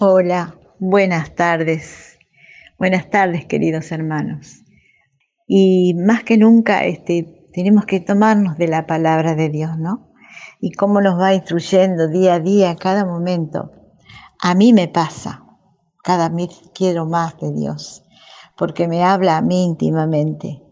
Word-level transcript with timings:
Hola, 0.00 0.54
buenas 0.78 1.34
tardes. 1.34 2.20
Buenas 2.78 3.10
tardes, 3.10 3.46
queridos 3.46 3.90
hermanos. 3.90 4.62
Y 5.44 5.94
más 5.94 6.22
que 6.22 6.38
nunca 6.38 6.84
este, 6.84 7.48
tenemos 7.52 7.84
que 7.84 7.98
tomarnos 7.98 8.56
de 8.58 8.68
la 8.68 8.86
palabra 8.86 9.34
de 9.34 9.48
Dios, 9.48 9.76
¿no? 9.76 10.12
Y 10.60 10.70
cómo 10.70 11.00
nos 11.00 11.18
va 11.20 11.34
instruyendo 11.34 12.06
día 12.06 12.34
a 12.34 12.38
día, 12.38 12.76
cada 12.76 13.04
momento. 13.04 13.72
A 14.40 14.54
mí 14.54 14.72
me 14.72 14.86
pasa, 14.86 15.44
cada 16.04 16.28
vez 16.28 16.70
quiero 16.72 17.04
más 17.04 17.36
de 17.40 17.52
Dios, 17.52 18.04
porque 18.56 18.86
me 18.86 19.02
habla 19.02 19.36
a 19.36 19.42
mí 19.42 19.64
íntimamente. 19.64 20.62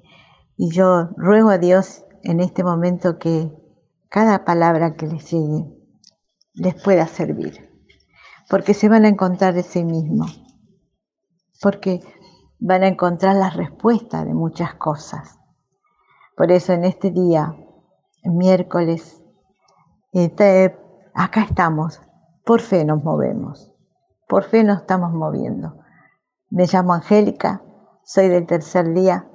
Y 0.57 0.71
yo 0.71 1.09
ruego 1.17 1.51
a 1.51 1.59
Dios 1.59 2.05
en 2.23 2.39
este 2.39 2.63
momento 2.63 3.19
que 3.19 3.51
cada 4.09 4.45
palabra 4.45 4.95
que 4.95 5.09
les 5.09 5.29
llegue 5.33 5.65
les 6.55 6.81
pueda 6.81 7.09
servir 7.09 7.76
porque 8.49 8.75
se 8.75 8.89
van 8.89 9.05
a 9.05 9.09
encontrar 9.09 9.55
de 9.55 9.62
sí 9.62 9.85
mismos, 9.85 10.43
porque 11.61 12.01
van 12.59 12.83
a 12.83 12.89
encontrar 12.89 13.37
la 13.37 13.51
respuesta 13.51 14.25
de 14.25 14.34
muchas 14.34 14.75
cosas. 14.75 15.39
Por 16.37 16.53
eso 16.53 16.73
en 16.73 16.84
este 16.84 17.11
día, 17.11 17.55
miércoles, 18.25 19.23
este, 20.12 20.79
acá 21.15 21.43
estamos, 21.43 22.01
por 22.45 22.61
fe 22.61 22.84
nos 22.84 23.03
movemos, 23.03 23.73
por 24.29 24.45
fe 24.45 24.65
nos 24.65 24.78
estamos 24.78 25.12
moviendo. 25.12 25.78
Me 26.51 26.67
llamo 26.67 26.95
Angélica, 26.95 27.62
soy 28.05 28.28
del 28.28 28.47
tercer 28.47 28.95
día 28.95 29.28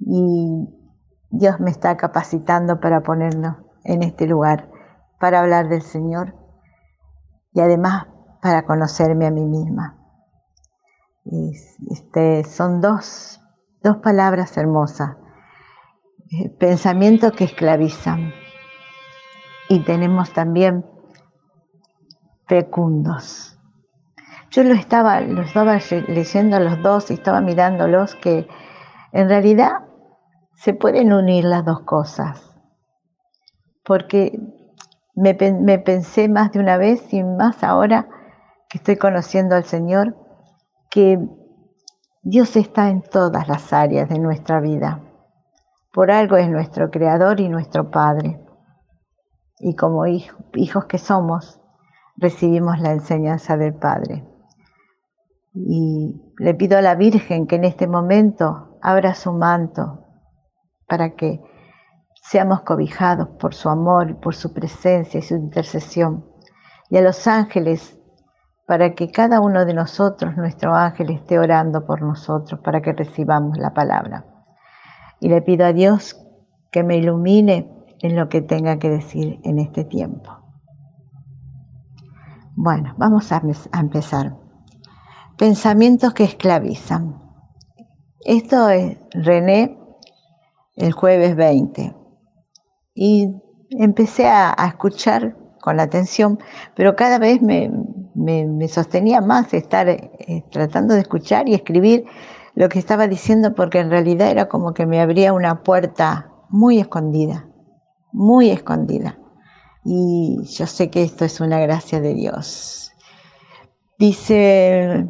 y 0.00 0.68
Dios 1.30 1.60
me 1.60 1.70
está 1.70 1.96
capacitando 1.96 2.80
para 2.80 3.02
ponernos 3.02 3.56
en 3.84 4.02
este 4.02 4.26
lugar, 4.26 4.68
para 5.20 5.40
hablar 5.40 5.68
del 5.68 5.82
Señor 5.82 6.34
y 7.52 7.60
además 7.60 8.06
para 8.46 8.64
conocerme 8.64 9.26
a 9.26 9.32
mí 9.32 9.44
misma. 9.44 9.98
Este, 11.90 12.44
son 12.44 12.80
dos, 12.80 13.40
dos 13.82 13.96
palabras 13.96 14.56
hermosas, 14.56 15.16
eh, 16.30 16.48
pensamientos 16.50 17.32
que 17.32 17.42
esclavizan 17.42 18.32
y 19.68 19.80
tenemos 19.80 20.32
también 20.32 20.86
fecundos. 22.46 23.58
Yo 24.52 24.62
lo 24.62 24.74
estaba, 24.74 25.20
lo 25.22 25.42
estaba 25.42 25.80
leyendo 26.06 26.60
los 26.60 26.80
dos 26.82 27.10
y 27.10 27.14
estaba 27.14 27.40
mirándolos 27.40 28.14
que 28.14 28.46
en 29.10 29.28
realidad 29.28 29.88
se 30.54 30.72
pueden 30.72 31.12
unir 31.12 31.46
las 31.46 31.64
dos 31.64 31.80
cosas, 31.80 32.56
porque 33.84 34.38
me, 35.16 35.34
me 35.34 35.80
pensé 35.80 36.28
más 36.28 36.52
de 36.52 36.60
una 36.60 36.76
vez 36.76 37.12
y 37.12 37.24
más 37.24 37.64
ahora 37.64 38.08
que 38.68 38.78
estoy 38.78 38.96
conociendo 38.96 39.54
al 39.54 39.64
Señor, 39.64 40.16
que 40.90 41.18
Dios 42.22 42.56
está 42.56 42.88
en 42.88 43.02
todas 43.02 43.48
las 43.48 43.72
áreas 43.72 44.08
de 44.08 44.18
nuestra 44.18 44.60
vida. 44.60 45.00
Por 45.92 46.10
algo 46.10 46.36
es 46.36 46.50
nuestro 46.50 46.90
Creador 46.90 47.40
y 47.40 47.48
nuestro 47.48 47.90
Padre. 47.90 48.44
Y 49.58 49.74
como 49.76 50.04
hijos 50.06 50.84
que 50.86 50.98
somos, 50.98 51.60
recibimos 52.16 52.80
la 52.80 52.92
enseñanza 52.92 53.56
del 53.56 53.74
Padre. 53.74 54.26
Y 55.54 56.20
le 56.38 56.54
pido 56.54 56.76
a 56.76 56.82
la 56.82 56.94
Virgen 56.96 57.46
que 57.46 57.56
en 57.56 57.64
este 57.64 57.86
momento 57.86 58.78
abra 58.82 59.14
su 59.14 59.32
manto 59.32 60.04
para 60.86 61.14
que 61.14 61.40
seamos 62.22 62.62
cobijados 62.62 63.28
por 63.38 63.54
su 63.54 63.68
amor, 63.68 64.20
por 64.20 64.34
su 64.34 64.52
presencia 64.52 65.18
y 65.18 65.22
su 65.22 65.34
intercesión. 65.34 66.26
Y 66.90 66.96
a 66.96 67.02
los 67.02 67.26
ángeles 67.26 67.95
para 68.66 68.94
que 68.94 69.10
cada 69.10 69.40
uno 69.40 69.64
de 69.64 69.74
nosotros, 69.74 70.36
nuestro 70.36 70.74
ángel, 70.74 71.10
esté 71.10 71.38
orando 71.38 71.86
por 71.86 72.02
nosotros, 72.02 72.60
para 72.60 72.82
que 72.82 72.92
recibamos 72.92 73.56
la 73.58 73.72
palabra. 73.72 74.26
Y 75.20 75.28
le 75.28 75.40
pido 75.40 75.64
a 75.66 75.72
Dios 75.72 76.20
que 76.72 76.82
me 76.82 76.96
ilumine 76.96 77.72
en 78.00 78.16
lo 78.16 78.28
que 78.28 78.42
tenga 78.42 78.78
que 78.78 78.90
decir 78.90 79.40
en 79.44 79.60
este 79.60 79.84
tiempo. 79.84 80.30
Bueno, 82.56 82.94
vamos 82.98 83.30
a, 83.32 83.40
empezar. 83.78 84.36
Pensamientos 85.38 86.12
que 86.12 86.24
esclavizan. 86.24 87.22
Esto 88.24 88.68
es 88.68 88.98
René 89.12 89.78
el 90.74 90.92
jueves 90.92 91.36
20. 91.36 91.94
Y 92.94 93.30
empecé 93.70 94.28
a, 94.28 94.52
a 94.56 94.66
escuchar 94.66 95.36
con 95.60 95.76
la 95.76 95.84
atención, 95.84 96.38
pero 96.74 96.96
cada 96.96 97.18
vez 97.18 97.42
me, 97.42 97.70
me, 98.16 98.68
sostenía 98.68 99.20
más 99.20 99.52
estar 99.54 99.88
eh, 99.88 100.44
tratando 100.50 100.94
de 100.94 101.00
escuchar 101.00 101.48
y 101.48 101.54
escribir 101.54 102.06
lo 102.54 102.68
que 102.68 102.78
estaba 102.78 103.06
diciendo 103.06 103.54
porque 103.54 103.78
en 103.80 103.90
realidad 103.90 104.30
era 104.30 104.48
como 104.48 104.72
que 104.72 104.86
me 104.86 105.00
abría 105.00 105.32
una 105.32 105.62
puerta 105.62 106.32
muy 106.48 106.78
escondida, 106.78 107.46
muy 108.12 108.50
escondida. 108.50 109.18
Y 109.84 110.42
yo 110.44 110.66
sé 110.66 110.90
que 110.90 111.02
esto 111.02 111.24
es 111.24 111.40
una 111.40 111.60
gracia 111.60 112.00
de 112.00 112.14
Dios. 112.14 112.92
Dice, 113.98 115.06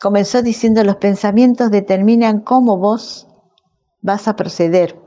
comenzó 0.00 0.42
diciendo, 0.42 0.84
los 0.84 0.96
pensamientos 0.96 1.70
determinan 1.70 2.40
cómo 2.40 2.78
vos 2.78 3.26
vas 4.00 4.28
a 4.28 4.36
proceder. 4.36 4.98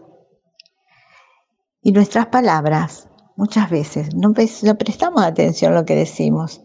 Y 1.82 1.94
nuestras 1.94 2.28
palabras 2.28 3.08
muchas 3.38 3.70
veces 3.70 4.14
no, 4.14 4.34
no 4.64 4.78
prestamos 4.78 5.24
atención 5.24 5.72
a 5.72 5.76
lo 5.80 5.86
que 5.86 5.96
decimos. 5.96 6.62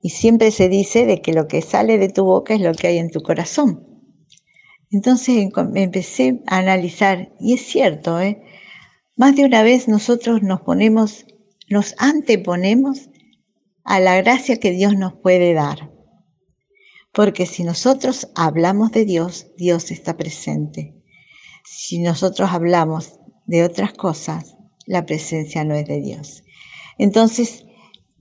Y 0.00 0.10
siempre 0.10 0.50
se 0.50 0.68
dice 0.68 1.06
de 1.06 1.20
que 1.20 1.32
lo 1.32 1.48
que 1.48 1.62
sale 1.62 1.98
de 1.98 2.08
tu 2.08 2.24
boca 2.24 2.54
es 2.54 2.60
lo 2.60 2.72
que 2.72 2.88
hay 2.88 2.98
en 2.98 3.10
tu 3.10 3.22
corazón. 3.22 3.86
Entonces 4.90 5.50
empecé 5.74 6.42
a 6.46 6.58
analizar, 6.58 7.32
y 7.40 7.54
es 7.54 7.62
cierto, 7.62 8.20
¿eh? 8.20 8.42
más 9.16 9.34
de 9.34 9.44
una 9.44 9.62
vez 9.62 9.88
nosotros 9.88 10.42
nos 10.42 10.60
ponemos, 10.60 11.26
nos 11.68 11.94
anteponemos 11.98 13.08
a 13.84 14.00
la 14.00 14.16
gracia 14.16 14.58
que 14.58 14.70
Dios 14.70 14.96
nos 14.96 15.14
puede 15.14 15.54
dar. 15.54 15.90
Porque 17.12 17.46
si 17.46 17.64
nosotros 17.64 18.28
hablamos 18.34 18.92
de 18.92 19.04
Dios, 19.04 19.48
Dios 19.56 19.90
está 19.90 20.16
presente. 20.16 20.94
Si 21.64 21.98
nosotros 21.98 22.50
hablamos 22.52 23.18
de 23.46 23.64
otras 23.64 23.92
cosas, 23.92 24.56
la 24.86 25.06
presencia 25.06 25.64
no 25.64 25.74
es 25.74 25.86
de 25.86 26.00
Dios. 26.00 26.44
Entonces, 26.98 27.65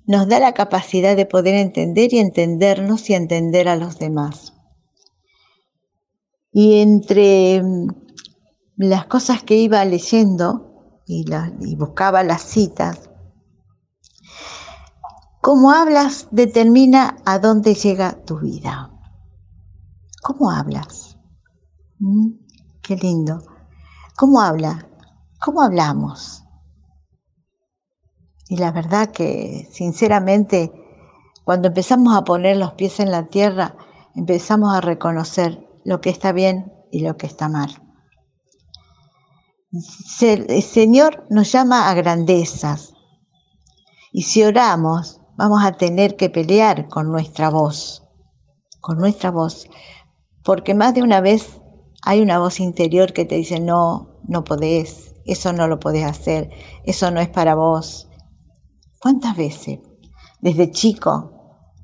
nos 0.08 0.28
da 0.28 0.40
la 0.40 0.54
capacidad 0.54 1.16
de 1.16 1.26
poder 1.26 1.56
entender 1.56 2.14
y 2.14 2.20
entendernos 2.20 3.10
y 3.10 3.14
entender 3.14 3.68
a 3.68 3.76
los 3.76 3.98
demás. 3.98 4.54
Y 6.52 6.80
entre 6.80 7.62
mm, 7.62 7.88
las 8.78 9.08
cosas 9.08 9.44
que 9.44 9.56
iba 9.58 9.84
leyendo 9.84 11.02
y, 11.08 11.26
buscaba 11.76 12.24
las 12.24 12.42
citas, 12.42 13.10
cómo 15.42 15.72
hablas 15.72 16.28
determina 16.32 17.18
a 17.26 17.40
dónde 17.40 17.76
llega 17.76 18.24
tu 18.26 18.40
vida. 18.40 18.92
¿Cómo 20.24 20.50
hablas? 20.50 21.18
¿Mm? 22.00 22.30
Qué 22.82 22.96
lindo. 22.96 23.44
¿Cómo 24.16 24.42
habla? 24.42 24.88
¿Cómo 25.40 25.62
hablamos? 25.62 26.45
Y 28.48 28.58
la 28.58 28.72
verdad 28.72 29.12
que, 29.12 29.68
sinceramente, 29.72 30.72
cuando 31.44 31.70
empezamos 31.70 32.16
a 32.16 32.24
poner 32.24 32.58
los 32.58 32.74
pies 32.74 33.00
en 33.00 33.12
la 33.12 33.28
tierra, 33.28 33.76
empezamos 34.16 34.76
a 34.76 34.82
reconocer 34.82 35.68
lo 35.84 36.02
que 36.02 36.10
está 36.10 36.32
bien 36.32 36.74
y 36.92 37.02
lo 37.02 37.18
que 37.18 37.28
está 37.28 37.50
mal. 37.50 37.82
El 40.22 40.64
Señor 40.64 41.26
nos 41.30 41.52
llama 41.52 41.90
a 41.90 41.94
grandezas. 41.94 42.94
Y 44.12 44.24
si 44.24 44.44
oramos, 44.44 45.20
vamos 45.36 45.64
a 45.64 45.74
tener 45.74 46.16
que 46.16 46.30
pelear 46.30 46.88
con 46.88 47.12
nuestra 47.12 47.50
voz, 47.50 48.04
con 48.80 48.98
nuestra 48.98 49.32
voz, 49.32 49.68
porque 50.44 50.74
más 50.74 50.94
de 50.94 51.04
una 51.04 51.20
vez 51.20 51.60
hay 52.02 52.22
una 52.22 52.40
voz 52.40 52.60
interior 52.60 53.12
que 53.12 53.26
te 53.26 53.36
dice, 53.36 53.60
no, 53.60 54.22
no 54.28 54.44
podés, 54.44 55.16
eso 55.26 55.52
no 55.52 55.68
lo 55.68 55.80
podés 55.80 56.06
hacer, 56.06 56.52
eso 56.86 57.12
no 57.12 57.20
es 57.20 57.28
para 57.28 57.56
vos, 57.56 58.05
¿Cuántas 59.00 59.36
veces? 59.36 59.80
Desde 60.40 60.72
chico, 60.72 61.32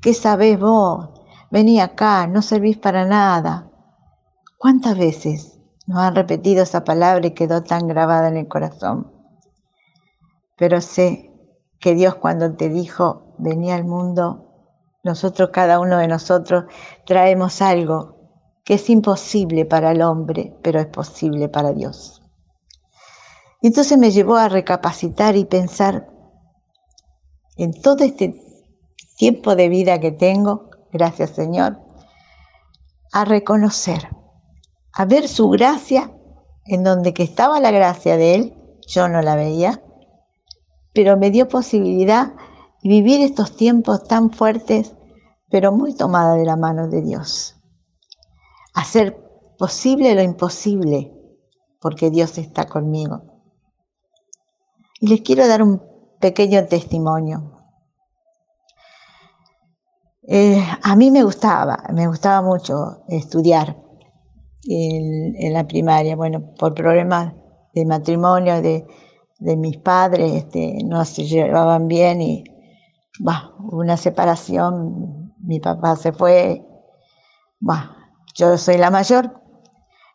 ¿qué 0.01 0.13
sabés 0.13 0.59
vos? 0.59 1.09
Vení 1.49 1.79
acá, 1.79 2.27
no 2.27 2.41
servís 2.41 2.77
para 2.77 3.05
nada. 3.05 3.69
¿Cuántas 4.57 4.97
veces 4.97 5.59
nos 5.87 5.99
han 5.99 6.15
repetido 6.15 6.63
esa 6.63 6.83
palabra 6.83 7.27
y 7.27 7.31
quedó 7.31 7.63
tan 7.63 7.87
grabada 7.87 8.29
en 8.29 8.37
el 8.37 8.47
corazón? 8.47 9.11
Pero 10.57 10.79
sé 10.81 11.31
que 11.79 11.95
Dios 11.95 12.15
cuando 12.15 12.53
te 12.55 12.69
dijo, 12.69 13.33
vení 13.39 13.71
al 13.71 13.85
mundo, 13.85 14.51
nosotros, 15.03 15.49
cada 15.51 15.79
uno 15.79 15.97
de 15.97 16.07
nosotros, 16.07 16.65
traemos 17.05 17.61
algo 17.61 18.17
que 18.63 18.75
es 18.75 18.89
imposible 18.89 19.65
para 19.65 19.91
el 19.91 20.03
hombre, 20.03 20.55
pero 20.61 20.79
es 20.79 20.85
posible 20.85 21.49
para 21.49 21.73
Dios. 21.73 22.21
Y 23.61 23.67
entonces 23.67 23.97
me 23.97 24.11
llevó 24.11 24.35
a 24.35 24.49
recapacitar 24.49 25.35
y 25.35 25.45
pensar 25.45 26.10
en 27.57 27.80
todo 27.81 28.03
este 28.03 28.36
tiempo 29.18 29.56
de 29.56 29.69
vida 29.69 30.00
que 30.00 30.12
tengo, 30.12 30.69
gracias 30.92 31.31
Señor, 31.31 31.80
a 33.12 33.25
reconocer, 33.25 34.09
a 34.94 35.06
ver 35.06 35.27
su 35.27 35.50
gracia 35.50 36.12
en 36.65 36.83
donde 36.83 37.13
que 37.13 37.24
estaba 37.24 37.59
la 37.59 37.71
gracia 37.71 38.18
de 38.18 38.36
Él, 38.36 38.53
yo 38.88 39.07
no 39.07 39.21
la 39.21 39.36
veía, 39.36 39.83
pero 40.94 41.18
me 41.18 41.31
dio 41.31 41.48
posibilidad 41.48 42.33
de 42.81 42.89
vivir 42.89 43.21
estos 43.21 43.56
tiempos 43.56 44.04
tan 44.06 44.31
fuertes, 44.31 44.94
pero 45.50 45.71
muy 45.71 45.94
tomada 45.95 46.36
de 46.36 46.45
la 46.45 46.56
mano 46.56 46.88
de 46.88 47.01
Dios. 47.01 47.56
Hacer 48.74 49.18
posible 49.57 50.15
lo 50.15 50.21
imposible, 50.21 51.13
porque 51.80 52.09
Dios 52.09 52.38
está 52.38 52.65
conmigo. 52.65 53.21
Y 55.00 55.07
les 55.07 55.21
quiero 55.21 55.47
dar 55.47 55.62
un 55.62 55.90
pequeño 56.21 56.65
testimonio. 56.68 57.62
Eh, 60.23 60.63
a 60.83 60.95
mí 60.95 61.12
me 61.12 61.23
gustaba, 61.23 61.83
me 61.94 62.07
gustaba 62.07 62.41
mucho 62.41 63.03
estudiar 63.09 63.75
en, 64.63 65.53
la 65.53 65.68
primaria. 65.68 66.15
Bueno, 66.15 66.53
por 66.57 66.73
problemas 66.73 67.33
de 67.73 67.85
matrimonio 67.85 68.62
de, 68.62 68.85
mis 69.57 69.77
padres, 69.77 70.33
este, 70.33 70.83
no 70.85 71.03
se 71.03 71.23
llevaban 71.25 71.88
bien 71.88 72.21
y 72.21 72.44
hubo 73.59 73.79
una 73.79 73.97
separación, 73.97 75.33
mi 75.39 75.59
papá 75.59 75.95
se 75.95 76.12
fue, 76.12 76.63
yo 78.35 78.57
soy 78.57 78.77
la 78.77 78.91
mayor, 78.91 79.41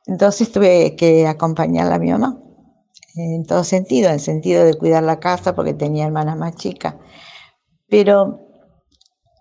entonces 0.07 0.53
tuve 0.53 0.95
que 0.95 1.27
acompañarla 1.27 1.97
a 1.97 1.99
mi 1.99 2.13
mamá, 2.13 2.41
en 3.17 3.45
todo 3.45 3.65
sentido, 3.65 4.09
en 4.09 4.15
el 4.15 4.21
sentido 4.21 4.65
de 4.65 4.75
cuidar 4.75 5.03
la 5.03 5.19
casa 5.19 5.55
porque 5.55 5.75
tenía 5.75 6.07
hermanas 6.07 6.37
más 6.37 6.55
chicas. 6.57 6.95
Pero 7.89 8.41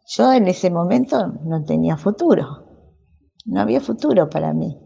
yo 0.07 0.31
en 0.31 0.47
ese 0.47 0.69
momento 0.69 1.27
no 1.43 1.63
tenía 1.65 1.97
futuro, 1.97 2.65
no 3.45 3.61
había 3.61 3.81
futuro 3.81 4.29
para 4.29 4.53
mí. 4.53 4.79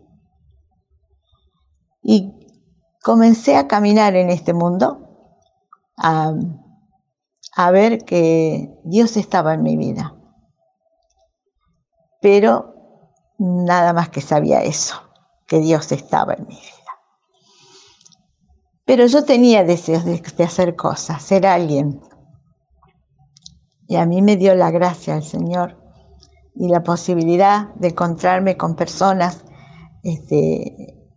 Y 2.02 2.34
comencé 3.04 3.56
a 3.58 3.68
caminar 3.68 4.16
en 4.16 4.30
este 4.30 4.54
mundo, 4.54 5.06
a, 5.98 6.34
a 7.56 7.72
ver 7.72 8.06
que 8.06 8.74
Dios 8.86 9.18
estaba 9.18 9.54
en 9.54 9.64
mi 9.64 9.78
vida. 9.78 10.16
Pero 12.22 12.74
nada 13.38 13.94
más 13.94 14.10
que 14.10 14.22
sabía 14.22 14.64
eso, 14.64 14.96
que 15.48 15.60
Dios 15.60 15.92
estaba 15.92 16.34
en 16.34 16.48
mi 16.48 16.56
vida. 16.56 16.79
Pero 18.90 19.06
yo 19.06 19.24
tenía 19.24 19.64
deseos 19.64 20.04
de, 20.04 20.20
hacer 20.44 20.76
cosas, 20.76 21.22
ser 21.22 21.46
alguien. 21.46 22.02
Y 23.88 23.98
a 23.98 24.08
mí 24.08 24.24
me 24.24 24.36
dio 24.36 24.56
la 24.56 24.72
gracia 24.72 25.16
el 25.16 25.22
Señor 25.22 25.78
y 26.56 26.70
la 26.70 26.82
posibilidad 26.82 27.72
de 27.76 27.90
encontrarme 27.90 28.58
con 28.58 28.76
personas 28.76 29.46
este, 30.02 31.08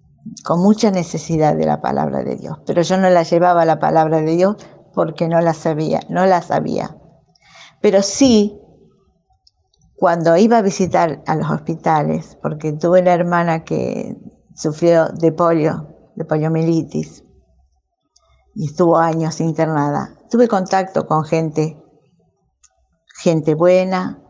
con 0.44 0.60
mucha 0.60 0.90
necesidad 0.90 1.56
de 1.56 1.64
la 1.64 1.80
palabra 1.80 2.22
de 2.22 2.36
Dios. 2.36 2.58
Pero 2.66 2.82
yo 2.82 2.98
no 2.98 3.08
la 3.08 3.22
llevaba 3.22 3.64
la 3.64 3.78
palabra 3.78 4.20
de 4.20 4.36
Dios 4.36 4.56
porque 4.92 5.26
no 5.26 5.40
la 5.40 5.54
sabía, 5.54 6.00
no 6.10 6.26
la 6.26 6.42
sabía. 6.42 6.98
Pero 7.80 8.02
sí, 8.02 8.60
cuando 9.96 10.36
iba 10.36 10.58
a 10.58 10.62
visitar 10.62 11.22
a 11.26 11.36
los 11.36 11.50
hospitales, 11.50 12.36
porque 12.42 12.74
tuve 12.74 13.00
una 13.00 13.14
hermana 13.14 13.64
que 13.64 14.18
sufrió 14.54 15.08
de 15.08 15.32
polio, 15.32 15.88
de 16.16 16.26
poliomielitis, 16.26 17.21
y 18.54 18.66
estuvo 18.66 18.98
años 18.98 19.40
internada, 19.40 20.18
tuve 20.30 20.48
contacto 20.48 21.06
con 21.06 21.24
gente, 21.24 21.82
gente 23.22 23.54
buena, 23.54 24.22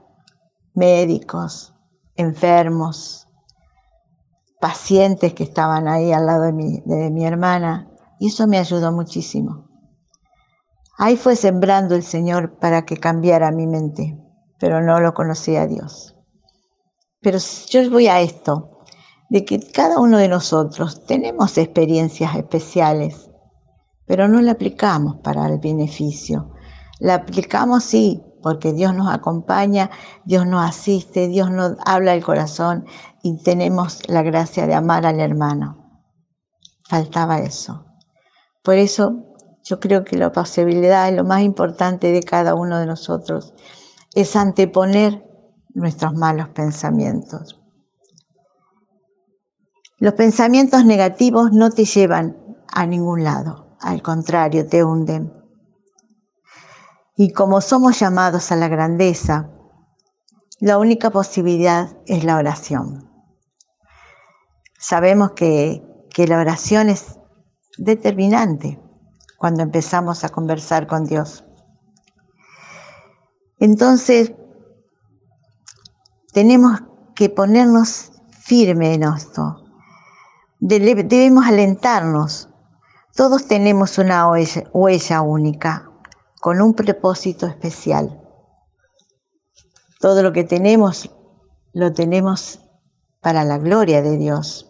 médicos, 0.74 1.74
enfermos, 2.16 3.28
pacientes 4.60 5.34
que 5.34 5.42
estaban 5.42 5.88
ahí 5.88 6.12
al 6.12 6.26
lado 6.26 6.44
de 6.44 6.52
mi, 6.52 7.24
hermana, 7.26 7.90
y 8.20 8.28
eso 8.28 8.46
me 8.46 8.58
ayudó 8.58 8.92
muchísimo. 8.92 9.68
Ahí 10.98 11.16
fue 11.16 11.34
sembrando 11.34 11.96
el 11.96 12.04
Señor 12.04 12.58
para 12.60 12.84
que 12.84 12.96
cambiara 12.96 13.50
mi 13.50 13.66
mente, 13.66 14.16
pero 14.60 14.80
no 14.80 15.00
lo 15.00 15.14
conocía 15.14 15.62
a 15.62 15.66
Dios. 15.66 16.14
Pero 17.20 17.38
yo 17.70 17.90
voy 17.90 18.06
a 18.06 18.20
esto, 18.20 18.84
de 19.30 19.44
que 19.44 19.58
cada 19.58 19.98
uno 19.98 20.18
de 20.18 20.28
nosotros 20.28 21.04
tenemos 21.06 21.58
experiencias 21.58 22.36
especiales, 22.36 23.31
pero 24.06 24.28
no 24.28 24.40
la 24.40 24.52
aplicamos 24.52 25.16
para 25.16 25.46
el 25.46 25.58
beneficio. 25.58 26.52
La 26.98 27.14
aplicamos 27.14 27.84
sí, 27.84 28.22
porque 28.42 28.72
Dios 28.72 28.94
nos 28.94 29.12
acompaña, 29.12 29.90
Dios 30.24 30.46
nos 30.46 30.68
asiste, 30.68 31.28
Dios 31.28 31.50
nos 31.50 31.76
habla 31.84 32.14
el 32.14 32.24
corazón 32.24 32.84
y 33.22 33.42
tenemos 33.42 34.08
la 34.08 34.22
gracia 34.22 34.66
de 34.66 34.74
amar 34.74 35.06
al 35.06 35.20
hermano. 35.20 36.02
Faltaba 36.88 37.38
eso. 37.38 37.86
Por 38.62 38.74
eso 38.74 39.32
yo 39.64 39.80
creo 39.80 40.04
que 40.04 40.16
la 40.16 40.32
posibilidad, 40.32 41.12
lo 41.12 41.24
más 41.24 41.42
importante 41.42 42.12
de 42.12 42.22
cada 42.22 42.54
uno 42.54 42.78
de 42.78 42.86
nosotros, 42.86 43.54
es 44.14 44.36
anteponer 44.36 45.24
nuestros 45.74 46.14
malos 46.14 46.48
pensamientos. 46.50 47.58
Los 49.98 50.14
pensamientos 50.14 50.84
negativos 50.84 51.52
no 51.52 51.70
te 51.70 51.84
llevan 51.84 52.36
a 52.72 52.86
ningún 52.86 53.22
lado, 53.22 53.61
al 53.82 54.02
contrario, 54.02 54.66
te 54.66 54.84
hunden. 54.84 55.32
Y 57.16 57.32
como 57.32 57.60
somos 57.60 57.98
llamados 57.98 58.50
a 58.52 58.56
la 58.56 58.68
grandeza, 58.68 59.50
la 60.60 60.78
única 60.78 61.10
posibilidad 61.10 61.96
es 62.06 62.24
la 62.24 62.36
oración. 62.36 63.10
Sabemos 64.78 65.32
que, 65.32 65.82
que 66.10 66.26
la 66.26 66.38
oración 66.38 66.88
es 66.88 67.18
determinante 67.78 68.80
cuando 69.38 69.62
empezamos 69.62 70.24
a 70.24 70.28
conversar 70.28 70.86
con 70.86 71.04
Dios. 71.04 71.44
Entonces, 73.58 74.32
tenemos 76.32 76.80
que 77.14 77.28
ponernos 77.28 78.12
firme 78.40 78.94
en 78.94 79.02
esto. 79.04 79.64
Debemos 80.58 81.46
alentarnos. 81.46 82.48
Todos 83.14 83.46
tenemos 83.46 83.98
una 83.98 84.30
huella, 84.30 85.20
única, 85.22 85.90
con 86.40 86.60
un 86.60 86.74
propósito 86.74 87.46
especial. 87.46 88.20
Todo 90.00 90.22
lo 90.22 90.32
que 90.32 90.44
tenemos, 90.44 91.10
lo 91.72 91.92
tenemos 91.92 92.60
para 93.20 93.44
la 93.44 93.58
gloria 93.58 94.02
de 94.02 94.18
Dios. 94.18 94.68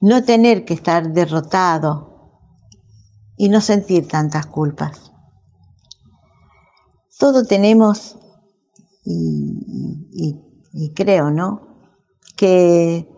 No 0.00 0.24
tener 0.24 0.64
que 0.64 0.74
estar 0.74 1.12
derrotado, 1.12 2.10
y 3.40 3.48
no 3.48 3.62
sentir 3.62 4.06
tantas 4.06 4.44
culpas. 4.44 5.12
Todo 7.18 7.46
tenemos, 7.46 8.18
y, 9.02 10.92
creo, 10.94 11.30
¿no? 11.30 11.62
Que 12.36 13.08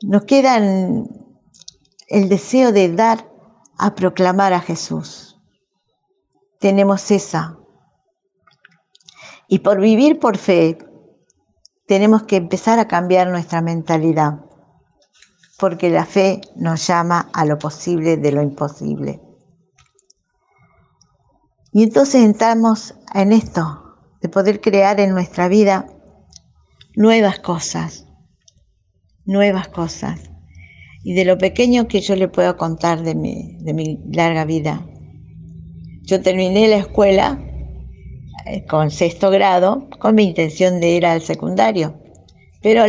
nos 0.00 0.24
queda 0.24 0.56
el 2.08 2.28
deseo 2.28 2.72
de 2.72 2.92
dar 2.92 3.28
a 3.78 3.94
proclamar 3.94 4.52
a 4.52 4.60
Jesús. 4.60 5.40
Tenemos 6.60 7.10
esa. 7.10 7.58
Y 9.48 9.60
por 9.60 9.80
vivir 9.80 10.18
por 10.18 10.38
fe, 10.38 10.78
tenemos 11.86 12.24
que 12.24 12.36
empezar 12.36 12.78
a 12.78 12.88
cambiar 12.88 13.28
nuestra 13.28 13.60
mentalidad, 13.60 14.40
porque 15.58 15.90
la 15.90 16.04
fe 16.04 16.40
nos 16.56 16.86
llama 16.86 17.30
a 17.32 17.44
lo 17.44 17.58
posible 17.58 18.16
de 18.16 18.32
lo 18.32 18.42
imposible. 18.42 19.20
Y 21.72 21.82
entonces 21.82 22.24
entramos 22.24 22.94
en 23.14 23.32
esto, 23.32 23.82
de 24.20 24.28
poder 24.28 24.60
crear 24.60 24.98
en 24.98 25.10
nuestra 25.12 25.46
vida 25.46 25.86
nuevas 26.94 27.38
cosas, 27.40 28.06
nuevas 29.24 29.68
cosas. 29.68 30.30
Y 31.06 31.14
de 31.14 31.24
lo 31.24 31.38
pequeño 31.38 31.86
que 31.86 32.00
yo 32.00 32.16
le 32.16 32.26
puedo 32.26 32.56
contar 32.56 33.04
de 33.04 33.14
mi, 33.14 33.58
de 33.60 33.72
mi 33.72 34.00
larga 34.12 34.44
vida. 34.44 34.84
Yo 36.02 36.20
terminé 36.20 36.66
la 36.66 36.78
escuela 36.78 37.38
eh, 38.44 38.66
con 38.66 38.90
sexto 38.90 39.30
grado 39.30 39.88
con 40.00 40.16
mi 40.16 40.24
intención 40.24 40.80
de 40.80 40.96
ir 40.96 41.06
al 41.06 41.22
secundario, 41.22 41.94
pero 42.60 42.82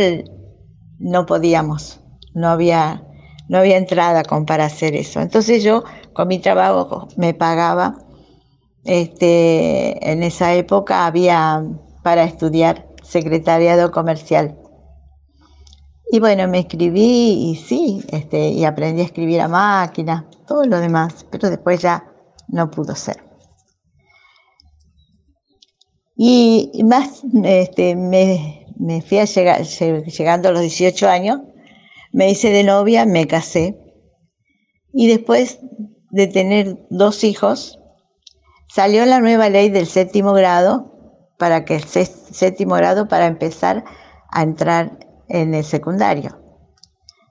no 0.98 1.26
podíamos, 1.26 2.00
no 2.34 2.48
había, 2.48 3.04
no 3.48 3.58
había 3.58 3.76
entrada 3.76 4.24
para 4.24 4.64
hacer 4.64 4.96
eso. 4.96 5.20
Entonces 5.20 5.62
yo 5.62 5.84
con 6.12 6.26
mi 6.26 6.40
trabajo 6.40 7.06
me 7.16 7.34
pagaba 7.34 7.98
este, 8.82 10.10
en 10.10 10.24
esa 10.24 10.54
época 10.54 11.06
había 11.06 11.64
para 12.02 12.24
estudiar 12.24 12.84
secretariado 13.04 13.92
comercial. 13.92 14.58
Y 16.10 16.20
bueno, 16.20 16.48
me 16.48 16.60
escribí 16.60 17.50
y 17.50 17.56
sí, 17.56 18.02
este, 18.10 18.48
y 18.48 18.64
aprendí 18.64 19.02
a 19.02 19.04
escribir 19.04 19.40
a 19.42 19.48
máquina, 19.48 20.26
todo 20.46 20.64
lo 20.64 20.80
demás, 20.80 21.26
pero 21.30 21.50
después 21.50 21.82
ya 21.82 22.10
no 22.48 22.70
pudo 22.70 22.94
ser. 22.94 23.22
Y 26.16 26.82
más, 26.84 27.22
este, 27.44 27.94
me, 27.94 28.66
me 28.78 29.02
fui 29.02 29.18
a 29.18 29.24
llegar, 29.24 29.62
llegando 29.62 30.48
a 30.48 30.52
los 30.52 30.62
18 30.62 31.08
años, 31.08 31.40
me 32.12 32.30
hice 32.30 32.50
de 32.50 32.64
novia, 32.64 33.04
me 33.04 33.26
casé. 33.26 33.78
Y 34.92 35.08
después 35.08 35.60
de 36.10 36.26
tener 36.26 36.86
dos 36.88 37.22
hijos, 37.22 37.78
salió 38.68 39.04
la 39.04 39.20
nueva 39.20 39.50
ley 39.50 39.68
del 39.68 39.86
séptimo 39.86 40.32
grado 40.32 40.94
para 41.38 41.64
que 41.64 41.76
el 41.76 41.84
séptimo 41.84 42.74
grado 42.74 43.08
para 43.08 43.26
empezar 43.26 43.84
a 44.30 44.42
entrar 44.42 44.98
en 45.28 45.54
el 45.54 45.64
secundario. 45.64 46.38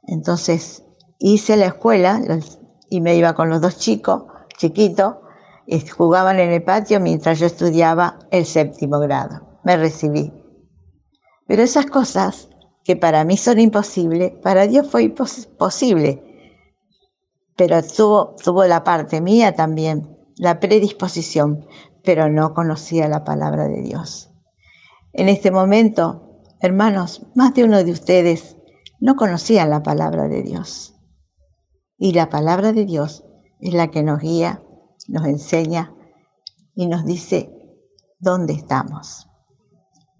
Entonces 0.07 0.83
hice 1.19 1.57
la 1.57 1.67
escuela 1.67 2.21
y 2.89 3.01
me 3.01 3.15
iba 3.15 3.33
con 3.33 3.49
los 3.49 3.61
dos 3.61 3.77
chicos, 3.77 4.23
chiquitos, 4.57 5.15
y 5.65 5.85
jugaban 5.85 6.39
en 6.39 6.51
el 6.51 6.63
patio 6.63 6.99
mientras 6.99 7.39
yo 7.39 7.45
estudiaba 7.45 8.19
el 8.31 8.45
séptimo 8.45 8.99
grado. 8.99 9.59
Me 9.63 9.75
recibí. 9.75 10.31
Pero 11.45 11.63
esas 11.63 11.87
cosas 11.87 12.49
que 12.83 12.95
para 12.95 13.25
mí 13.25 13.35
son 13.35 13.59
imposibles, 13.59 14.31
para 14.41 14.65
Dios 14.65 14.89
fue 14.89 15.13
posible. 15.57 16.23
Pero 17.57 17.83
tuvo, 17.83 18.35
tuvo 18.41 18.63
la 18.65 18.83
parte 18.85 19.19
mía 19.19 19.55
también, 19.55 20.17
la 20.37 20.59
predisposición, 20.59 21.65
pero 22.03 22.29
no 22.29 22.53
conocía 22.53 23.09
la 23.09 23.25
palabra 23.25 23.67
de 23.67 23.81
Dios. 23.81 24.29
En 25.11 25.27
este 25.27 25.51
momento, 25.51 26.26
hermanos, 26.59 27.25
más 27.35 27.53
de 27.53 27.63
uno 27.63 27.83
de 27.83 27.91
ustedes 27.91 28.57
no 28.99 29.15
conocían 29.15 29.69
la 29.69 29.83
palabra 29.83 30.27
de 30.27 30.43
Dios. 30.43 30.95
Y 31.97 32.13
la 32.13 32.29
palabra 32.29 32.73
de 32.73 32.85
Dios 32.85 33.23
es 33.59 33.73
la 33.73 33.89
que 33.89 34.03
nos 34.03 34.19
guía, 34.19 34.61
nos 35.07 35.25
enseña 35.25 35.93
y 36.75 36.87
nos 36.87 37.05
dice 37.05 37.51
dónde 38.19 38.53
estamos. 38.53 39.27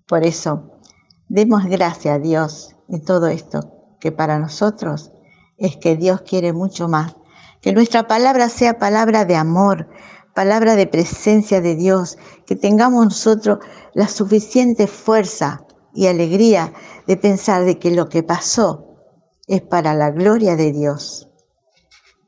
Por 0.08 0.24
eso, 0.24 0.79
demos 1.27 1.65
gracias 1.65 2.15
a 2.15 2.20
Dios 2.20 2.75
en 2.88 3.03
todo 3.03 3.27
esto, 3.27 3.96
que 4.00 4.12
para 4.12 4.39
nosotros 4.39 5.12
es 5.58 5.77
que 5.77 5.96
Dios 5.96 6.22
quiere 6.22 6.53
mucho 6.53 6.88
más. 6.88 7.15
Que 7.62 7.74
nuestra 7.74 8.08
palabra 8.08 8.50
sea 8.50 8.77
palabra 8.77 9.25
de 9.25 9.36
amor, 9.36 9.89
palabra 10.34 10.75
de 10.75 10.88
presencia 10.88 11.62
de 11.62 11.75
Dios, 11.75 12.17
que 12.46 12.56
tengamos 12.56 13.06
nosotros 13.06 13.60
la 13.94 14.08
suficiente 14.08 14.88
fuerza 14.88 15.67
y 15.98 16.06
alegría 16.06 16.74
de 17.08 17.18
pensar 17.18 17.66
de 17.66 17.80
que 17.80 17.89
lo 17.89 18.08
que 18.08 18.22
pasó 18.22 19.00
es 19.48 19.63
para 19.63 19.96
la 19.96 20.12
gloria 20.12 20.56
de 20.56 20.72
Dios. 20.72 21.27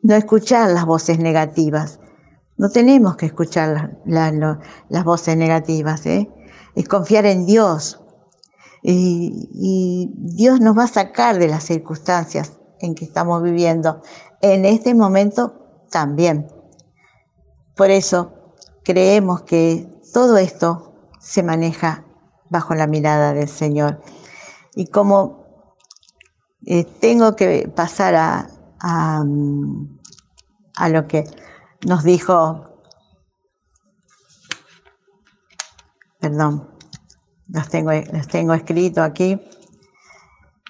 No 0.02 0.16
escuchar 0.16 0.72
las 0.72 0.88
voces 0.88 1.20
negativas. 1.20 2.00
No 2.58 2.72
tenemos 2.72 3.16
que 3.16 3.28
escuchar 3.28 4.00
las 4.06 5.04
voces 5.06 5.38
negativas. 5.38 6.04
¿eh? 6.08 6.28
Es 6.74 6.88
confiar 6.88 7.28
en 7.28 7.46
Dios. 7.46 8.02
Y, 8.82 9.50
y 9.54 10.14
Dios 10.16 10.60
nos 10.62 10.76
va 10.76 10.86
a 10.86 10.88
sacar 10.88 11.38
de 11.38 11.48
las 11.48 11.64
circunstancias 11.64 12.54
en 12.80 12.96
que 12.96 13.06
estamos 13.06 13.44
viviendo. 13.44 14.02
En 14.42 14.66
este 14.66 14.96
momento 14.96 15.86
también. 15.92 16.48
Por 17.76 17.92
eso 17.92 18.34
creemos 18.84 19.44
que 19.44 19.88
todo 20.12 20.38
esto 20.38 20.96
se 21.20 21.44
maneja 21.44 22.09
bajo 22.50 22.76
la 22.76 22.88
mirada 22.88 23.34
del 23.34 23.48
Señor. 23.48 24.02
Y 24.76 24.88
como 24.88 25.46
eh, 26.66 26.84
tengo 26.84 27.36
que 27.36 27.72
pasar 27.74 28.16
a, 28.16 28.48
a, 28.82 29.24
lo 30.90 31.08
que 31.08 31.26
nos 31.86 32.04
dijo, 32.04 32.82
perdón, 36.20 36.70
los 37.48 37.70
tengo, 37.70 37.92
los 37.92 38.28
tengo 38.28 38.54
escrito 38.54 39.04
aquí. 39.04 39.40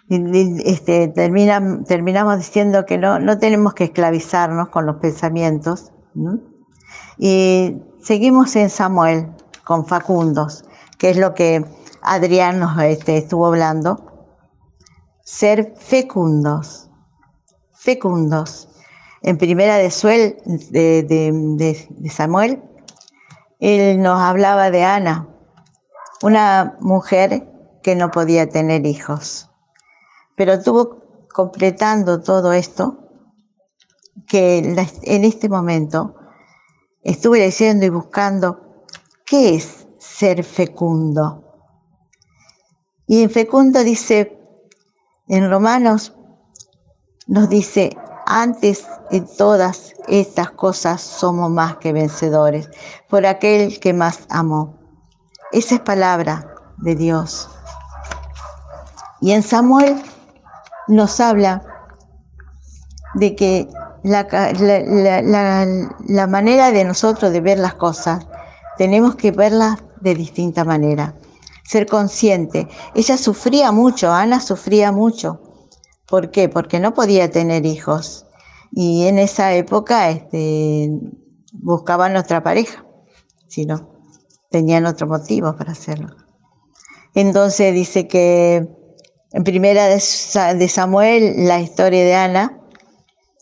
Este, 0.09 1.07
termina, 1.09 1.83
terminamos 1.83 2.37
diciendo 2.37 2.85
que 2.85 2.97
no, 2.97 3.19
no 3.19 3.37
tenemos 3.37 3.75
que 3.75 3.83
esclavizarnos 3.83 4.69
con 4.69 4.87
los 4.87 4.95
pensamientos, 4.95 5.91
y 7.17 7.77
seguimos 8.01 8.55
en 8.55 8.69
Samuel 8.69 9.27
con 9.63 9.85
Facundos, 9.85 10.63
que 10.99 11.09
es 11.09 11.17
lo 11.17 11.33
que 11.33 11.65
Adrián 12.01 12.59
nos 12.59 12.77
este, 12.83 13.17
estuvo 13.17 13.47
hablando. 13.47 14.05
Ser 15.23 15.73
fecundos, 15.77 16.89
fecundos. 17.73 18.67
En 19.21 19.37
primera 19.37 19.77
de, 19.77 19.91
Suel, 19.91 20.37
de, 20.45 22.09
Samuel, 22.11 22.61
él 23.59 24.01
nos 24.01 24.19
hablaba 24.19 24.71
de 24.71 24.83
Ana, 24.83 25.27
una 26.21 26.77
mujer 26.79 27.49
que 27.81 27.95
no 27.95 28.11
podía 28.11 28.49
tener 28.49 28.85
hijos, 28.85 29.49
pero 30.35 30.53
estuvo 30.53 31.27
completando 31.33 32.21
todo 32.21 32.53
esto 32.53 32.97
que 34.27 34.59
en 35.03 35.25
este 35.25 35.49
momento 35.49 36.15
estuve 37.03 37.39
leyendo 37.39 37.85
y 37.85 37.89
buscando 37.89 38.85
qué 39.25 39.55
es 39.55 39.78
ser 40.19 40.43
fecundo. 40.43 41.45
Y 43.07 43.23
en 43.23 43.29
fecundo 43.29 43.85
dice, 43.85 44.37
en 45.29 45.49
Romanos 45.49 46.13
nos 47.27 47.47
dice, 47.47 47.95
antes 48.25 48.85
de 49.11 49.21
todas 49.21 49.93
estas 50.09 50.51
cosas 50.51 50.99
somos 50.99 51.49
más 51.49 51.77
que 51.77 51.93
vencedores 51.93 52.69
por 53.07 53.25
aquel 53.25 53.79
que 53.79 53.93
más 53.93 54.25
amó. 54.29 54.77
Esa 55.53 55.75
es 55.75 55.81
palabra 55.81 56.53
de 56.79 56.95
Dios. 56.95 57.49
Y 59.21 59.31
en 59.31 59.41
Samuel 59.41 60.03
nos 60.89 61.21
habla 61.21 61.63
de 63.13 63.37
que 63.37 63.69
la, 64.03 64.27
manera 66.27 66.71
de 66.71 66.83
nosotros 66.83 67.31
de 67.31 67.39
ver 67.39 67.57
las 67.57 67.75
cosas, 67.75 68.27
tenemos 68.77 69.15
que 69.15 69.31
verlas 69.31 69.79
de 70.01 70.15
distinta 70.15 70.63
manera. 70.63 71.15
Ser 71.63 71.85
consciente. 71.85 72.67
Ella 72.95 73.17
sufría 73.17 73.71
mucho, 73.71 74.11
Ana 74.11 74.39
sufría 74.39 74.91
mucho. 74.91 75.41
¿Por 76.07 76.31
qué? 76.31 76.49
Porque 76.49 76.79
no 76.79 76.93
podía 76.93 77.29
tener 77.29 77.65
hijos. 77.65 78.25
Y 78.71 79.05
en 79.05 79.19
esa 79.19 79.53
época 79.53 80.09
este, 80.09 80.89
buscaban 81.53 82.15
otra 82.15 82.43
pareja, 82.43 82.85
si 83.47 83.65
no, 83.65 83.89
tenían 84.49 84.85
otro 84.85 85.07
motivo 85.07 85.55
para 85.55 85.71
hacerlo. 85.71 86.15
Entonces 87.15 87.73
dice 87.73 88.07
que 88.07 88.67
en 89.31 89.43
primera 89.43 89.87
de 89.87 90.67
Samuel, 90.69 91.47
la 91.47 91.59
historia 91.59 92.03
de 92.03 92.15
Ana, 92.15 92.61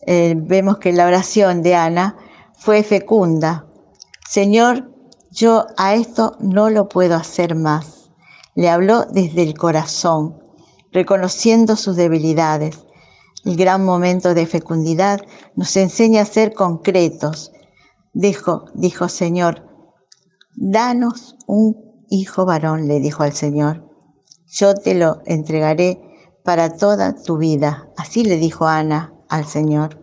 eh, 0.06 0.34
vemos 0.36 0.78
que 0.78 0.92
la 0.92 1.06
oración 1.06 1.62
de 1.62 1.74
Ana 1.74 2.16
fue 2.54 2.82
fecunda. 2.82 3.66
Señor, 4.28 4.90
yo 5.38 5.66
a 5.76 5.94
esto 5.94 6.36
no 6.40 6.68
lo 6.68 6.88
puedo 6.88 7.14
hacer 7.14 7.54
más. 7.54 8.10
Le 8.56 8.68
habló 8.68 9.04
desde 9.04 9.44
el 9.44 9.56
corazón, 9.56 10.42
reconociendo 10.90 11.76
sus 11.76 11.94
debilidades. 11.94 12.84
El 13.44 13.56
gran 13.56 13.84
momento 13.84 14.34
de 14.34 14.46
fecundidad 14.46 15.20
nos 15.54 15.76
enseña 15.76 16.22
a 16.22 16.24
ser 16.26 16.54
concretos. 16.54 17.52
Dijo, 18.12 18.64
dijo 18.74 19.08
Señor, 19.08 19.64
danos 20.56 21.36
un 21.46 22.04
hijo 22.10 22.44
varón, 22.44 22.88
le 22.88 22.98
dijo 22.98 23.22
al 23.22 23.32
Señor. 23.32 23.88
Yo 24.48 24.74
te 24.74 24.96
lo 24.96 25.20
entregaré 25.24 26.00
para 26.42 26.76
toda 26.76 27.14
tu 27.14 27.38
vida. 27.38 27.90
Así 27.96 28.24
le 28.24 28.38
dijo 28.38 28.66
Ana 28.66 29.14
al 29.28 29.46
Señor. 29.46 30.00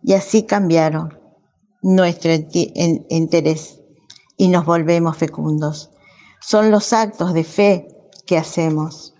Y 0.00 0.12
así 0.12 0.44
cambiaron 0.44 1.18
nuestro 1.82 2.30
interés 2.32 3.80
y 4.36 4.48
nos 4.48 4.64
volvemos 4.64 5.16
fecundos. 5.16 5.90
Son 6.40 6.70
los 6.70 6.92
actos 6.92 7.32
de 7.34 7.44
fe 7.44 7.88
que 8.26 8.36
hacemos. 8.36 9.14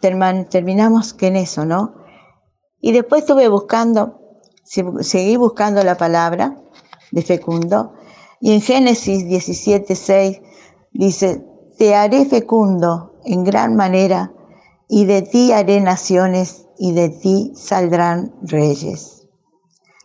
Terminamos 0.00 1.14
que 1.14 1.28
en 1.28 1.36
eso, 1.36 1.64
¿no? 1.64 1.94
Y 2.80 2.92
después 2.92 3.22
estuve 3.22 3.48
buscando, 3.48 4.20
seguí 4.64 5.36
buscando 5.36 5.82
la 5.82 5.96
palabra 5.96 6.56
de 7.10 7.22
fecundo, 7.22 7.94
y 8.40 8.52
en 8.52 8.60
Génesis 8.60 9.26
17, 9.26 9.94
6 9.96 10.40
dice, 10.92 11.44
te 11.76 11.96
haré 11.96 12.24
fecundo 12.26 13.14
en 13.24 13.42
gran 13.42 13.74
manera, 13.74 14.32
y 14.88 15.06
de 15.06 15.22
ti 15.22 15.52
haré 15.52 15.80
naciones 15.80 16.66
y 16.78 16.92
de 16.92 17.08
ti 17.08 17.52
saldrán 17.56 18.34
reyes. 18.42 19.26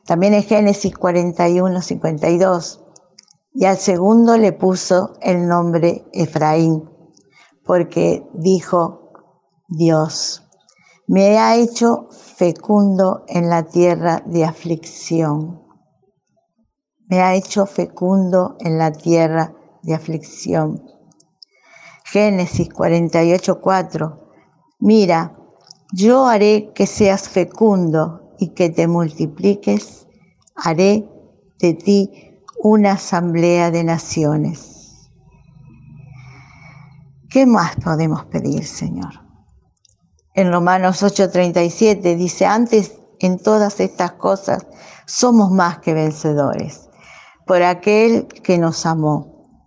También 0.05 0.33
en 0.33 0.43
Génesis 0.43 0.93
41, 0.95 1.81
52, 1.81 2.82
y 3.53 3.65
al 3.65 3.77
segundo 3.77 4.37
le 4.37 4.51
puso 4.51 5.13
el 5.21 5.47
nombre 5.47 6.05
Efraín, 6.11 6.89
porque 7.63 8.27
dijo 8.33 9.11
Dios, 9.67 10.43
me 11.07 11.37
ha 11.37 11.55
hecho 11.55 12.07
fecundo 12.09 13.23
en 13.27 13.49
la 13.49 13.63
tierra 13.63 14.23
de 14.25 14.45
aflicción. 14.45 15.61
Me 17.07 17.21
ha 17.21 17.35
hecho 17.35 17.65
fecundo 17.65 18.55
en 18.59 18.77
la 18.77 18.91
tierra 18.91 19.53
de 19.83 19.93
aflicción. 19.93 20.83
Génesis 22.05 22.69
48:4. 22.69 24.19
Mira, 24.79 25.37
yo 25.91 26.25
haré 26.25 26.71
que 26.73 26.87
seas 26.87 27.29
fecundo 27.29 28.33
y 28.39 28.53
que 28.53 28.69
te 28.69 28.87
multipliques, 28.87 30.07
haré 30.55 31.07
de 31.59 31.73
ti 31.73 32.32
una 32.63 32.93
asamblea 32.93 33.71
de 33.71 33.83
naciones. 33.83 35.09
¿Qué 37.29 37.45
más 37.45 37.75
podemos 37.75 38.23
pedir, 38.25 38.65
Señor? 38.65 39.11
En 40.33 40.49
Romanos 40.49 41.03
8:37 41.03 42.15
dice, 42.15 42.45
antes 42.45 42.93
en 43.19 43.37
todas 43.37 43.81
estas 43.81 44.13
cosas 44.13 44.65
somos 45.05 45.51
más 45.51 45.79
que 45.79 45.93
vencedores 45.93 46.89
por 47.45 47.61
aquel 47.63 48.27
que 48.27 48.57
nos 48.57 48.85
amó. 48.85 49.59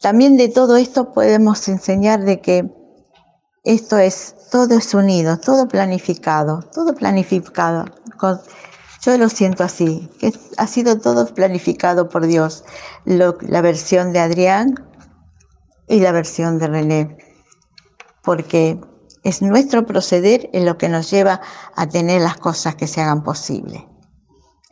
También 0.00 0.36
de 0.36 0.48
todo 0.48 0.76
esto 0.76 1.12
podemos 1.12 1.66
enseñar 1.68 2.20
de 2.20 2.40
que 2.40 2.72
esto 3.64 3.98
es, 3.98 4.36
todo 4.52 4.78
es 4.78 4.94
unido, 4.94 5.38
todo 5.40 5.66
planificado, 5.66 6.62
todo 6.72 6.94
planificado. 6.94 7.86
Yo 9.00 9.16
lo 9.16 9.28
siento 9.30 9.64
así, 9.64 10.10
que 10.18 10.32
ha 10.58 10.66
sido 10.66 10.98
todo 10.98 11.26
planificado 11.34 12.08
por 12.08 12.26
Dios. 12.26 12.64
la 13.04 13.60
versión 13.62 14.12
de 14.12 14.18
Adrián 14.18 14.74
y 15.88 16.00
la 16.00 16.12
versión 16.12 16.58
de 16.58 16.66
René. 16.66 17.16
Porque 18.22 18.78
es 19.24 19.40
nuestro 19.40 19.86
proceder 19.86 20.50
en 20.52 20.66
lo 20.66 20.76
que 20.76 20.88
nos 20.88 21.10
lleva 21.10 21.40
a 21.76 21.88
tener 21.88 22.20
las 22.20 22.36
cosas 22.36 22.74
que 22.74 22.86
se 22.86 23.00
hagan 23.00 23.22
posibles. 23.22 23.82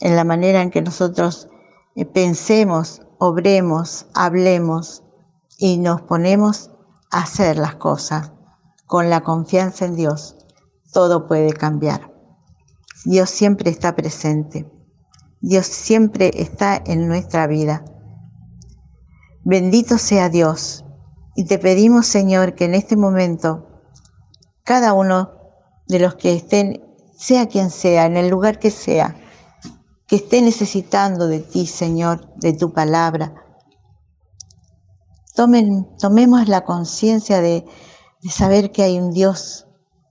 En 0.00 0.14
la 0.14 0.24
manera 0.24 0.60
en 0.62 0.70
que 0.70 0.82
nosotros 0.82 1.48
eh, 1.96 2.04
pensemos, 2.04 3.02
obremos, 3.18 4.06
hablemos 4.14 5.02
y 5.56 5.78
nos 5.78 6.02
ponemos 6.02 6.70
a 7.10 7.22
hacer 7.22 7.56
las 7.56 7.76
cosas 7.76 8.32
con 8.86 9.10
la 9.10 9.22
confianza 9.22 9.86
en 9.86 9.96
Dios, 9.96 10.36
todo 10.92 11.26
puede 11.26 11.52
cambiar. 11.52 12.17
Dios 13.10 13.30
siempre 13.30 13.70
está 13.70 13.96
presente. 13.96 14.70
Dios 15.40 15.66
siempre 15.66 16.30
está 16.34 16.76
en 16.84 17.08
nuestra 17.08 17.46
vida. 17.46 17.82
Bendito 19.44 19.96
sea 19.96 20.28
Dios. 20.28 20.84
Y 21.34 21.46
te 21.46 21.58
pedimos, 21.58 22.06
Señor, 22.06 22.54
que 22.54 22.66
en 22.66 22.74
este 22.74 22.98
momento 22.98 23.66
cada 24.62 24.92
uno 24.92 25.30
de 25.86 26.00
los 26.00 26.16
que 26.16 26.34
estén, 26.34 26.84
sea 27.16 27.46
quien 27.46 27.70
sea, 27.70 28.04
en 28.04 28.18
el 28.18 28.28
lugar 28.28 28.58
que 28.58 28.70
sea, 28.70 29.16
que 30.06 30.16
esté 30.16 30.42
necesitando 30.42 31.28
de 31.28 31.38
ti, 31.38 31.66
Señor, 31.66 32.34
de 32.34 32.52
tu 32.52 32.74
palabra, 32.74 33.32
Tomen, 35.34 35.96
tomemos 35.96 36.46
la 36.46 36.66
conciencia 36.66 37.40
de, 37.40 37.64
de 38.20 38.30
saber 38.30 38.70
que 38.70 38.82
hay 38.82 38.98
un 38.98 39.12
Dios 39.12 39.66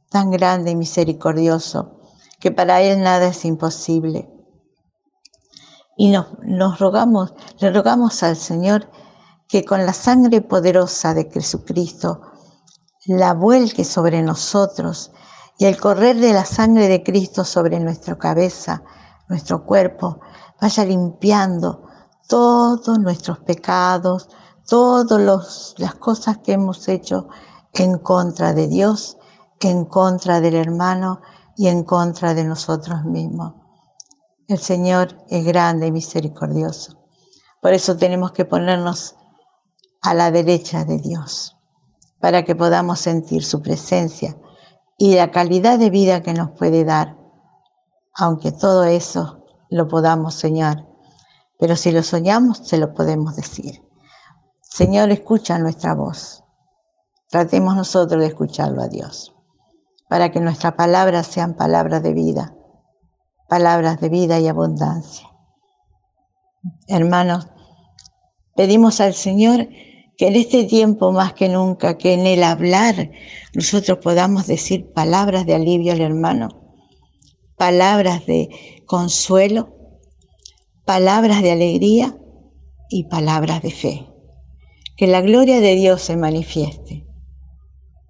tan 0.10 0.32
grande 0.32 0.72
y 0.72 0.76
misericordioso, 0.76 1.97
que 2.40 2.52
para 2.52 2.82
Él 2.82 3.02
nada 3.02 3.28
es 3.28 3.46
imposible. 3.46 4.30
Y 5.96 6.12
nos, 6.12 6.28
nos 6.44 6.80
rogamos, 6.80 7.34
le 7.60 7.72
rogamos 7.72 8.22
al 8.24 8.36
Señor 8.36 8.90
que 9.48 9.66
con 9.66 9.86
la 9.86 9.94
sangre 9.94 10.42
poderosa 10.42 11.14
de 11.14 11.30
Jesucristo 11.32 12.22
la 13.06 13.34
vuelque 13.34 13.84
sobre 13.84 14.22
nosotros 14.22 15.12
y 15.58 15.66
el 15.66 15.80
correr 15.80 16.18
de 16.18 16.34
la 16.34 16.46
sangre 16.46 16.88
de 16.88 17.04
Cristo 17.04 17.44
sobre 17.44 17.80
nuestra 17.80 18.18
cabeza, 18.18 18.84
nuestro 19.28 19.66
cuerpo, 19.66 20.20
vaya 20.62 20.86
limpiando 20.86 21.88
todos 22.28 23.00
nuestros 23.00 23.40
pecados, 23.40 24.30
todas 24.68 25.74
las 25.78 25.96
cosas 25.96 26.40
que 26.40 26.54
hemos 26.54 26.88
hecho 26.88 27.30
en 27.74 27.98
contra 27.98 28.54
de 28.54 28.68
Dios, 28.68 29.18
en 29.62 29.86
contra 29.86 30.42
del 30.42 30.56
hermano 30.56 31.22
y 31.58 31.68
en 31.68 31.84
contra 31.84 32.34
de 32.34 32.44
nosotros 32.44 33.04
mismos. 33.04 33.56
El 34.48 34.60
Señor 34.60 35.18
es 35.28 35.44
grande 35.46 35.88
y 35.88 35.92
misericordioso. 35.92 36.98
Por 37.62 37.74
eso 37.74 37.98
tenemos 37.98 38.32
que 38.32 38.46
ponernos 38.46 39.16
a 40.02 40.14
la 40.14 40.32
derecha 40.32 40.86
de 40.86 41.00
Dios 41.00 41.58
para 42.20 42.46
que 42.46 42.56
podamos 42.56 43.00
sentir 43.00 43.44
su 43.44 43.62
presencia 43.62 44.38
y 44.98 45.16
la 45.16 45.32
calidad 45.32 45.78
de 45.80 45.90
vida 45.90 46.24
que 46.24 46.34
nos 46.34 46.52
puede 46.52 46.86
dar, 46.86 47.18
aunque 48.14 48.52
todo 48.52 48.86
eso 48.86 49.46
lo 49.70 49.88
podamos 49.88 50.36
soñar. 50.36 50.88
Pero 51.60 51.76
si 51.76 51.92
lo 51.92 52.04
soñamos, 52.04 52.60
se 52.60 52.78
lo 52.78 52.94
podemos 52.94 53.36
decir. 53.36 53.84
Señor, 54.62 55.10
escucha 55.10 55.58
nuestra 55.58 55.96
voz. 55.96 56.44
Tratemos 57.30 57.76
nosotros 57.76 58.22
de 58.22 58.28
escucharlo 58.28 58.82
a 58.82 58.88
Dios, 58.88 59.36
para 60.10 60.32
que 60.32 60.40
nuestras 60.40 60.74
palabras 60.74 61.28
sean 61.28 61.56
palabras 61.56 62.04
de 62.04 62.14
vida, 62.14 62.56
palabras 63.50 64.00
de 64.00 64.10
vida 64.10 64.40
y 64.40 64.48
abundancia. 64.48 65.28
Hermanos, 66.88 67.48
pedimos 68.56 69.02
al 69.02 69.14
Señor 69.14 69.68
que 70.18 70.28
en 70.28 70.36
este 70.36 70.64
tiempo 70.64 71.12
más 71.12 71.34
que 71.34 71.48
nunca, 71.48 71.98
que 71.98 72.14
en 72.14 72.26
el 72.26 72.44
hablar 72.44 73.12
nosotros 73.54 74.00
podamos 74.00 74.48
decir 74.48 74.92
palabras 74.92 75.46
de 75.46 75.56
alivio 75.56 75.94
al 75.94 76.02
hermano, 76.02 76.50
palabras 77.56 78.26
de 78.26 78.50
consuelo, 78.86 79.76
palabras 80.86 81.42
de 81.44 81.52
alegría 81.52 82.18
y 82.90 83.06
palabras 83.06 83.62
de 83.62 83.72
fe. 83.72 84.08
Que 84.96 85.06
la 85.06 85.22
gloria 85.22 85.60
de 85.60 85.76
Dios 85.76 86.02
se 86.02 86.18
manifieste 86.18 87.06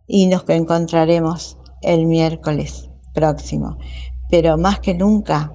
y 0.08 0.28
nos 0.28 0.48
encontraremos 0.48 1.57
el 1.82 2.06
miércoles 2.06 2.90
próximo. 3.14 3.78
Pero 4.30 4.58
más 4.58 4.80
que 4.80 4.94
nunca, 4.94 5.54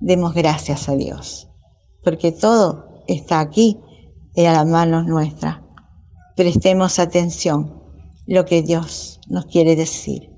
demos 0.00 0.34
gracias 0.34 0.88
a 0.88 0.96
Dios, 0.96 1.48
porque 2.02 2.32
todo 2.32 3.02
está 3.06 3.40
aquí 3.40 3.78
en 4.34 4.44
las 4.44 4.66
manos 4.66 5.06
nuestras 5.06 5.68
prestemos 6.38 7.00
atención 7.00 7.82
lo 8.24 8.44
que 8.44 8.62
Dios 8.62 9.18
nos 9.28 9.46
quiere 9.46 9.74
decir, 9.74 10.30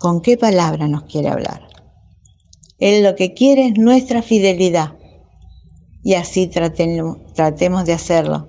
con 0.00 0.20
qué 0.20 0.36
palabra 0.36 0.88
nos 0.88 1.04
quiere 1.04 1.28
hablar. 1.28 1.68
Él 2.80 3.04
lo 3.04 3.14
que 3.14 3.32
quiere 3.32 3.68
es 3.68 3.78
nuestra 3.78 4.22
fidelidad 4.22 4.96
y 6.02 6.14
así 6.14 6.48
tratemos, 6.48 7.84
de 7.84 7.92
hacerlo. 7.92 8.48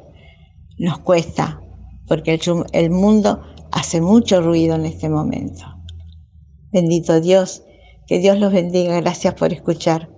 Nos 0.80 0.98
cuesta, 0.98 1.62
porque 2.08 2.40
el 2.72 2.90
mundo 2.90 3.44
hace 3.72 4.02
mucho 4.02 4.42
ruido 4.42 4.74
en 4.74 4.88
este 4.88 5.08
momento. 5.08 5.77
Bendito 6.72 7.22
Dios, 7.22 7.64
que 8.08 8.20
Dios 8.20 8.40
los 8.40 8.52
bendiga. 8.52 9.00
Gracias 9.02 9.34
por 9.34 9.54
escuchar. 9.54 10.10